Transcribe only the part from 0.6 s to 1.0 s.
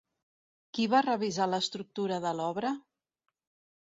Qui